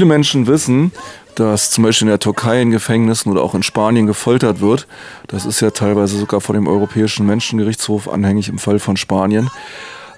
[0.00, 0.92] Viele Menschen wissen,
[1.34, 4.86] dass zum Beispiel in der Türkei in Gefängnissen oder auch in Spanien gefoltert wird.
[5.26, 9.50] Das ist ja teilweise sogar vor dem Europäischen Menschengerichtshof anhängig im Fall von Spanien.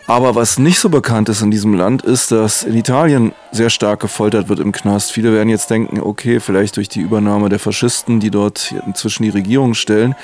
[0.06, 3.98] Aber was nicht so bekannt ist in diesem Land, ist, dass in Italien sehr stark
[3.98, 5.10] gefoltert wird im Knast.
[5.10, 9.30] Viele werden jetzt denken, okay, vielleicht durch die Übernahme der Faschisten, die dort inzwischen die
[9.30, 10.14] Regierung stellen.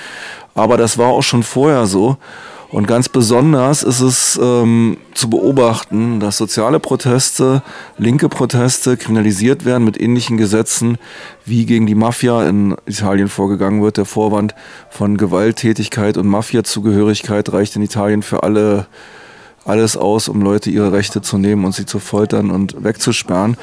[0.54, 2.16] Aber das war auch schon vorher so.
[2.70, 7.62] Und ganz besonders ist es ähm, zu beobachten, dass soziale Proteste,
[7.96, 10.98] linke Proteste kriminalisiert werden mit ähnlichen Gesetzen,
[11.46, 13.96] wie gegen die Mafia in Italien vorgegangen wird.
[13.96, 14.54] Der Vorwand
[14.90, 18.86] von Gewalttätigkeit und Mafia-Zugehörigkeit reicht in Italien für alle
[19.68, 23.56] alles aus, um Leute ihre Rechte zu nehmen und sie zu foltern und wegzusperren,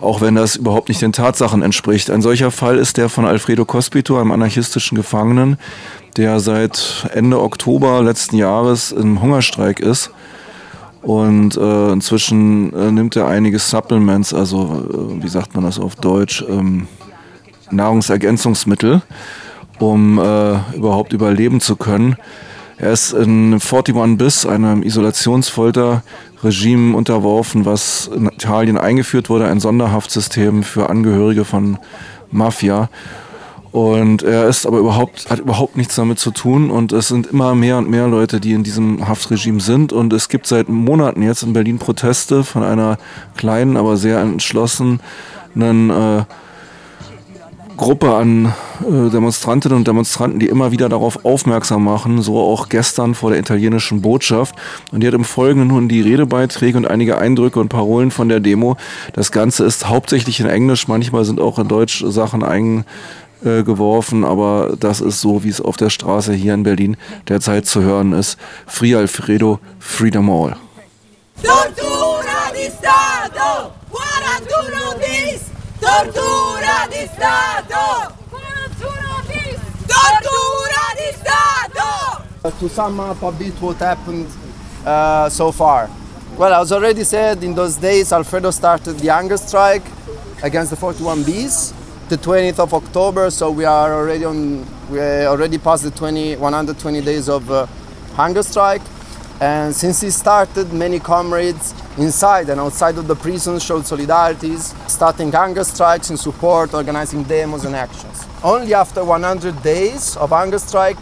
[0.00, 2.10] auch wenn das überhaupt nicht den Tatsachen entspricht.
[2.10, 5.58] Ein solcher Fall ist der von Alfredo Cospito, einem anarchistischen Gefangenen,
[6.16, 10.10] der seit Ende Oktober letzten Jahres im Hungerstreik ist.
[11.02, 15.96] Und äh, inzwischen äh, nimmt er einige Supplements, also äh, wie sagt man das auf
[15.96, 16.88] Deutsch, ähm,
[17.70, 19.00] Nahrungsergänzungsmittel,
[19.78, 22.16] um äh, überhaupt überleben zu können.
[22.76, 30.62] Er ist in 41 bis einem Isolationsfolterregime unterworfen, was in Italien eingeführt wurde, ein Sonderhaftsystem
[30.62, 31.76] für Angehörige von
[32.30, 32.88] Mafia.
[33.72, 36.70] Und er ist aber überhaupt, hat überhaupt nichts damit zu tun.
[36.70, 39.92] Und es sind immer mehr und mehr Leute, die in diesem Haftregime sind.
[39.92, 42.98] Und es gibt seit Monaten jetzt in Berlin Proteste von einer
[43.36, 45.00] kleinen, aber sehr entschlossenen
[45.56, 46.24] äh,
[47.80, 53.14] Gruppe an äh, Demonstrantinnen und Demonstranten, die immer wieder darauf aufmerksam machen, so auch gestern
[53.14, 54.54] vor der italienischen Botschaft.
[54.92, 58.40] Und die hat im Folgenden nun die Redebeiträge und einige Eindrücke und Parolen von der
[58.40, 58.76] Demo.
[59.14, 62.84] Das Ganze ist hauptsächlich in Englisch, manchmal sind auch in Deutsch Sachen eingebaut
[63.44, 66.96] äh, geworfen, aber das ist so, wie es auf der Straße hier in Berlin
[67.28, 68.38] derzeit zu hören ist.
[68.66, 70.56] Free Alfredo, Freedom All.
[71.42, 73.72] Tortura di Stato!
[73.90, 75.40] 41 bis!
[75.80, 78.12] Tortura di Stato!
[78.30, 79.60] 41 bis!
[79.86, 82.58] Tortura di Stato!
[82.58, 84.26] To sum up a bit what happened
[84.84, 85.88] uh, so far.
[86.36, 89.84] Well, as already said, in those days Alfredo started the hunger strike
[90.42, 91.79] against the 41 Bs.
[92.10, 94.66] The 20th of October, so we are already on.
[94.90, 97.66] We already passed the 20, 120 days of uh,
[98.14, 98.82] hunger strike,
[99.40, 105.30] and since it started, many comrades inside and outside of the prison showed solidarities, starting
[105.30, 108.26] hunger strikes in support, organizing demos and actions.
[108.42, 110.98] Only after 100 days of hunger strike,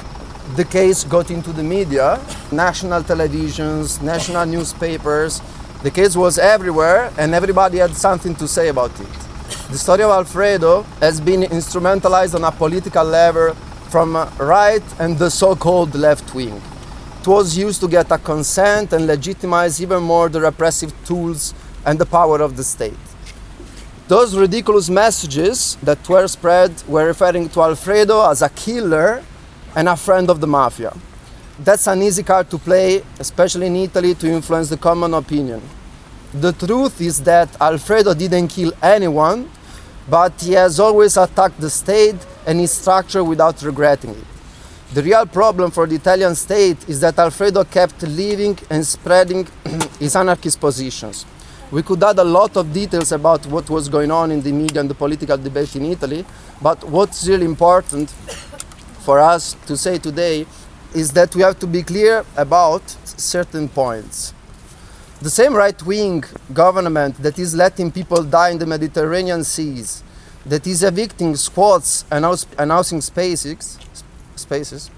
[0.56, 2.20] the case got into the media,
[2.52, 5.40] national televisions, national newspapers.
[5.82, 9.27] The case was everywhere, and everybody had something to say about it.
[9.70, 13.52] The story of Alfredo has been instrumentalized on a political level
[13.90, 16.58] from right and the so-called left wing.
[17.20, 21.52] It was used to get a consent and legitimize even more the repressive tools
[21.84, 22.96] and the power of the state.
[24.06, 29.22] Those ridiculous messages that were spread were referring to Alfredo as a killer
[29.76, 30.96] and a friend of the mafia.
[31.58, 35.60] That's an easy card to play, especially in Italy, to influence the common opinion.
[36.32, 39.50] The truth is that Alfredo didn't kill anyone,
[40.08, 44.24] but he has always attacked the state and its structure without regretting it.
[44.94, 49.46] The real problem for the Italian state is that Alfredo kept living and spreading
[49.98, 51.26] his anarchist positions.
[51.70, 54.80] We could add a lot of details about what was going on in the media
[54.80, 56.24] and the political debate in Italy,
[56.62, 58.08] but what's really important
[59.04, 60.46] for us to say today
[60.94, 64.32] is that we have to be clear about certain points.
[65.20, 66.22] The same right wing
[66.54, 70.04] government that is letting people die in the Mediterranean seas,
[70.46, 72.24] that is evicting squads and
[72.56, 73.80] announcing spaces,
[74.36, 74.92] spaces,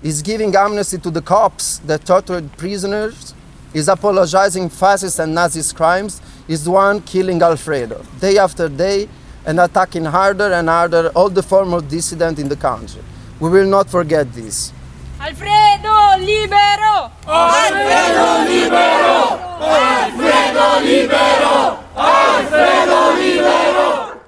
[0.00, 3.34] is giving amnesty to the cops that tortured prisoners,
[3.72, 9.08] is apologizing fascist and Nazi crimes, is the one killing Alfredo day after day
[9.44, 13.02] and attacking harder and harder all the former dissident in the country.
[13.40, 14.72] We will not forget this.
[15.20, 17.10] Alfredo libero!
[17.26, 19.43] Alfredo libero!
[19.60, 21.78] Alfredo libero!
[21.96, 24.20] Alfredo libero!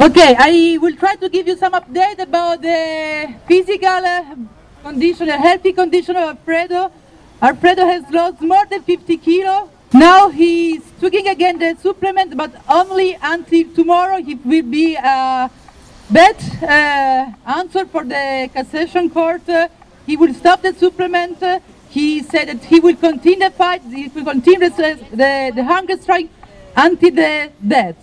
[0.00, 4.24] Okay, I will try to give you some update about the physical uh,
[4.82, 6.90] condition, the healthy condition of Alfredo.
[7.40, 9.70] Alfredo has lost more than 50 kilo.
[9.92, 15.50] Now he's taking again the supplement, but only until tomorrow he will be a
[16.10, 19.68] bad uh, answer for the cassation court, uh,
[20.06, 21.42] he will stop the supplement.
[21.42, 21.60] Uh,
[21.94, 25.96] he said that he will continue the fight, he will continue the, the, the hunger
[25.96, 26.28] strike
[26.76, 27.96] until the death.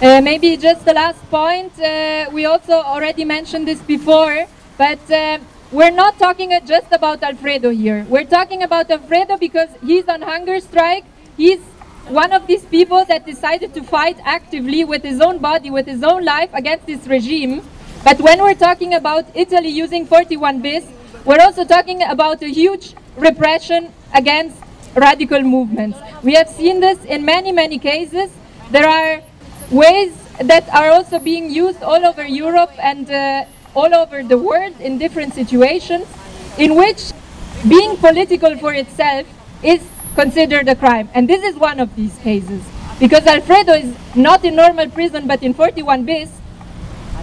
[0.00, 1.72] Uh, maybe just the last point.
[1.78, 4.46] Uh, we also already mentioned this before,
[4.78, 5.38] but uh,
[5.70, 8.06] we're not talking just about Alfredo here.
[8.08, 11.04] We're talking about Alfredo because he's on hunger strike.
[11.36, 11.60] He's
[12.08, 16.02] one of these people that decided to fight actively with his own body, with his
[16.02, 17.60] own life against this regime.
[18.04, 20.86] But when we're talking about Italy using 41 bis,
[21.24, 24.56] we're also talking about a huge repression against
[24.94, 25.98] radical movements.
[26.22, 28.30] We have seen this in many, many cases.
[28.70, 29.22] There are
[29.70, 33.44] ways that are also being used all over Europe and uh,
[33.74, 36.06] all over the world in different situations
[36.58, 37.12] in which
[37.68, 39.26] being political for itself
[39.62, 39.80] is
[40.14, 41.08] considered a crime.
[41.14, 42.62] And this is one of these cases.
[42.98, 46.30] Because Alfredo is not in normal prison but in 41 bis,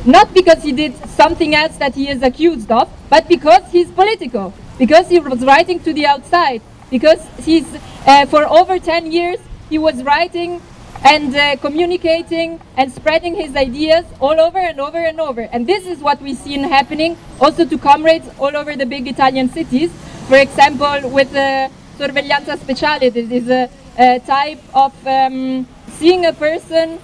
[0.05, 4.53] not because he did something else that he is accused of, but because he's political,
[4.77, 7.65] because he was writing to the outside, because he's,
[8.05, 10.61] uh, for over 10 years, he was writing
[11.03, 15.41] and uh, communicating and spreading his ideas all over and over and over.
[15.41, 19.49] And this is what we've seen happening also to comrades all over the big Italian
[19.49, 19.91] cities.
[20.27, 25.67] For example, with the sorveglianza speciale, this is a, a type of um,
[25.97, 26.99] seeing a person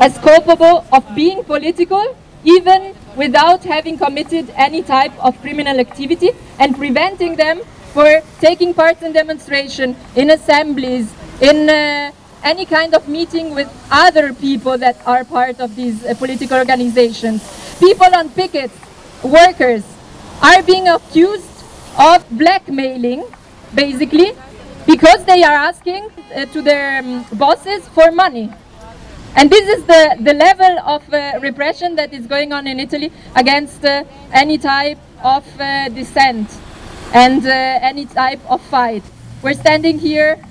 [0.00, 6.76] as culpable of being political, even without having committed any type of criminal activity, and
[6.76, 7.60] preventing them
[7.92, 12.12] for taking part in demonstration, in assemblies, in uh,
[12.44, 17.42] any kind of meeting with other people that are part of these uh, political organizations.
[17.80, 18.74] People on pickets,
[19.22, 19.84] workers,
[20.42, 21.64] are being accused
[21.98, 23.24] of blackmailing,
[23.74, 24.32] basically,
[24.86, 28.50] because they are asking uh, to their um, bosses for money.
[29.38, 33.12] And this is the, the level of uh, repression that is going on in Italy
[33.36, 34.02] against uh,
[34.32, 36.50] any type of uh, dissent
[37.14, 37.50] and uh,
[37.80, 39.04] any type of fight.
[39.40, 40.42] We're standing here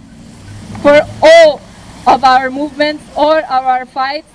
[0.81, 1.59] for all
[2.07, 4.31] of our movements or our fights,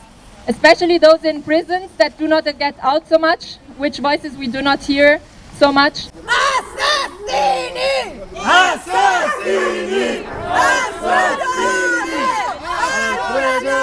[0.47, 4.61] especially those in prisons that do not get out so much, which voices we do
[4.61, 5.23] not hear
[5.55, 6.09] so much.
[6.29, 7.41] Assassini!
[8.37, 10.27] Assassini!
[10.29, 11.92] Assassini!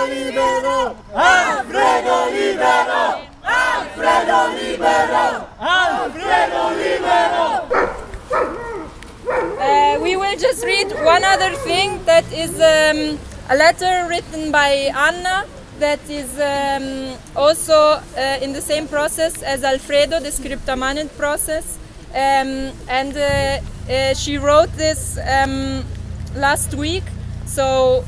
[0.08, 0.96] Libero!
[1.14, 3.28] Alfredo libero!
[3.44, 5.48] Alfredo libero!
[5.60, 7.68] Alfredo libero!
[9.60, 13.20] Uh, we will just read one other thing that is um,
[13.50, 15.46] a letter written by Anna
[15.80, 21.78] that is um, also uh, in the same process as Alfredo, the Scripta Manent process.
[22.12, 23.60] Um, and uh,
[23.92, 25.84] uh, she wrote this um,
[26.36, 27.04] last week,
[27.46, 28.06] so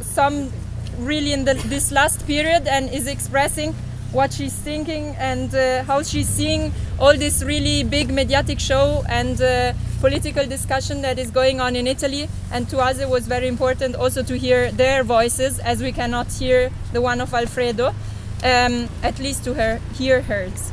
[0.00, 0.50] some
[0.98, 3.74] really in the, this last period, and is expressing
[4.12, 9.40] what she's thinking and uh, how she's seeing all this really big mediatic show and
[9.40, 12.28] uh, political discussion that is going on in Italy.
[12.52, 16.30] And to us, it was very important also to hear their voices, as we cannot
[16.30, 17.94] hear the one of Alfredo,
[18.44, 20.72] um, at least to her, hear hers.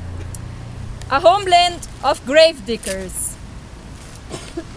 [1.10, 3.38] A homeland of grave diggers.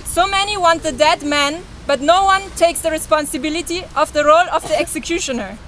[0.05, 4.49] So many want the dead man, but no one takes the responsibility of the role
[4.53, 5.59] of the executioner.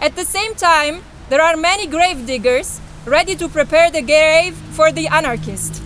[0.00, 4.92] At the same time, there are many grave diggers ready to prepare the grave for
[4.92, 5.82] the anarchist.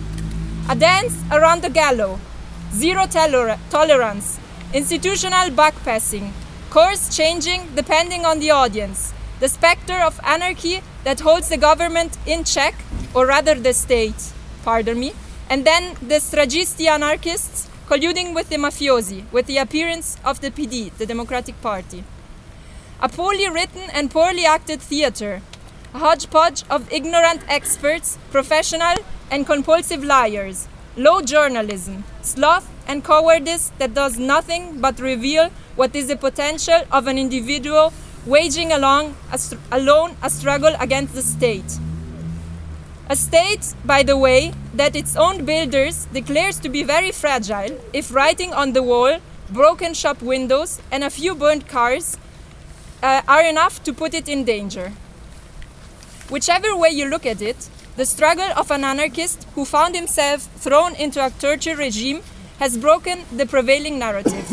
[0.69, 2.19] A dance around the gallows,
[2.73, 4.39] zero toler- tolerance,
[4.73, 6.31] institutional backpassing,
[6.69, 12.43] course changing depending on the audience, the specter of anarchy that holds the government in
[12.43, 12.73] check,
[13.13, 14.31] or rather the state,
[14.63, 15.13] pardon me,
[15.49, 20.91] and then the stragisti anarchists colluding with the mafiosi, with the appearance of the PD,
[20.97, 22.03] the Democratic Party.
[23.01, 25.41] A poorly written and poorly acted theater,
[25.93, 28.95] a hodgepodge of ignorant experts, professional
[29.29, 36.07] and compulsive liars, low journalism, sloth and cowardice that does nothing but reveal what is
[36.07, 37.91] the potential of an individual
[38.25, 39.39] waging along a
[39.71, 41.79] alone a struggle against the state.
[43.13, 48.11] A state, by the way, that its own builders declares to be very fragile if
[48.11, 49.19] writing on the wall,
[49.51, 52.17] broken shop windows, and a few burnt cars
[53.03, 54.93] uh, are enough to put it in danger.
[56.31, 60.95] Whichever way you look at it, the struggle of an anarchist who found himself thrown
[60.95, 62.23] into a torture regime
[62.57, 64.47] has broken the prevailing narrative.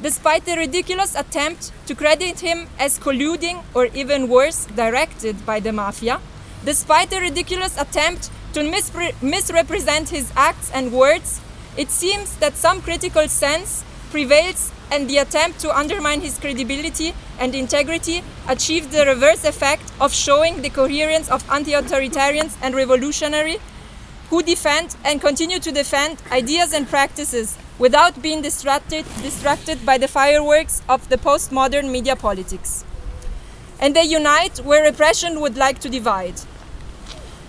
[0.00, 5.72] Despite the ridiculous attempt to credit him as colluding or even worse, directed by the
[5.72, 6.22] mafia,
[6.64, 11.40] despite the ridiculous attempt to mispre- misrepresent his acts and words,
[11.76, 17.54] it seems that some critical sense prevails and the attempt to undermine his credibility and
[17.54, 23.58] integrity achieved the reverse effect of showing the coherence of anti-authoritarians and revolutionary
[24.30, 30.08] who defend and continue to defend ideas and practices without being distracted, distracted by the
[30.08, 32.84] fireworks of the postmodern media politics.
[33.80, 36.40] And they unite where repression would like to divide.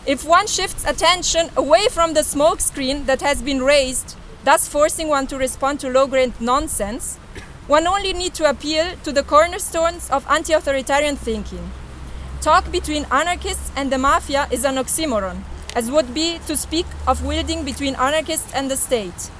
[0.07, 5.25] If one shifts attention away from the smokescreen that has been raised, thus forcing one
[5.27, 7.17] to respond to low grade nonsense,
[7.65, 11.71] one only need to appeal to the cornerstones of anti-authoritarian thinking.
[12.39, 15.41] Talk between anarchists and the mafia is an oxymoron,
[15.75, 19.31] as would be to speak of wielding between anarchists and the state.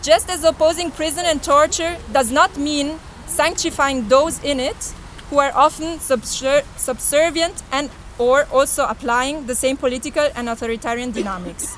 [0.00, 4.94] Just as opposing prison and torture does not mean sanctifying those in it
[5.28, 7.90] who are often subservient and
[8.22, 11.76] or also applying the same political and authoritarian dynamics.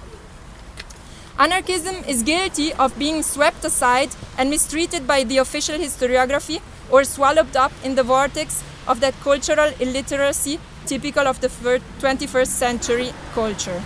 [1.38, 6.60] Anarchism is guilty of being swept aside and mistreated by the official historiography
[6.90, 13.10] or swallowed up in the vortex of that cultural illiteracy typical of the 21st century
[13.32, 13.82] culture.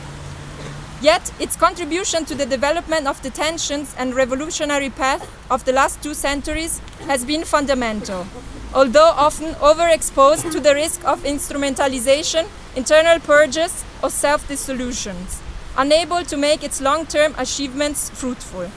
[1.00, 6.02] Yet, its contribution to the development of the tensions and revolutionary path of the last
[6.02, 8.26] two centuries has been fundamental,
[8.74, 12.46] although often overexposed to the risk of instrumentalization,
[12.76, 15.40] internal purges, or self dissolutions
[15.78, 18.70] unable to make its long term achievements fruitful.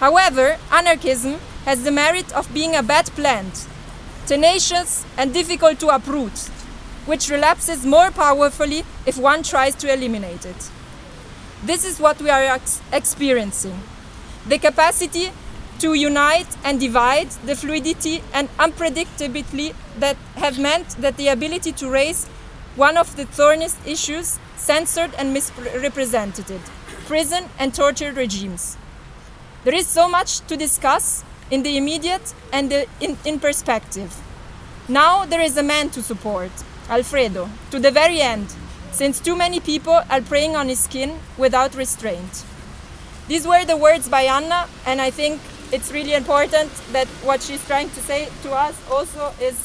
[0.00, 3.66] However, anarchism has the merit of being a bad plant,
[4.26, 6.36] tenacious and difficult to uproot,
[7.06, 10.70] which relapses more powerfully if one tries to eliminate it.
[11.62, 13.80] This is what we are ex- experiencing
[14.46, 15.30] the capacity
[15.80, 21.88] to unite and divide, the fluidity and unpredictability that have meant that the ability to
[21.88, 22.26] raise
[22.76, 26.60] one of the thorniest issues censored and misrepresented
[27.06, 28.76] prison and torture regimes.
[29.64, 34.14] There is so much to discuss in the immediate and the in, in perspective.
[34.88, 36.50] Now there is a man to support,
[36.88, 38.54] Alfredo, to the very end,
[38.92, 42.44] since too many people are preying on his skin without restraint.
[43.28, 45.40] These were the words by Anna, and I think
[45.74, 49.56] it's really important that what she's trying to say to us also is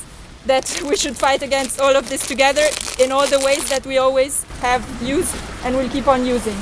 [0.47, 2.65] that we should fight against all of this together
[2.99, 6.57] in all the ways that we always have used and will keep on using.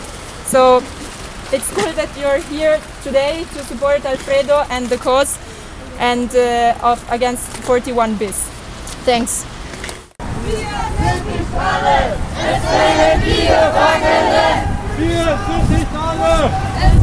[0.45, 0.83] So
[1.53, 5.39] it's cool that you're here today to support Alfredo and the cause
[5.97, 8.37] and uh, of against 41 bis.
[9.05, 9.45] Thanks.
[14.97, 15.37] Wir
[15.69, 16.96] sind